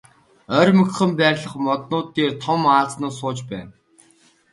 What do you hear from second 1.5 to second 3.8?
моднууд дээр том том аалзнууд сууж байна.